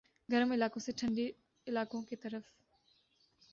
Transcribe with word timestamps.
گرم 0.29 0.51
علاقوں 0.51 0.79
سے 0.79 0.91
ٹھنڈے 0.91 1.29
علاقوں 1.67 2.01
کی 2.01 2.15
طرف 2.15 2.43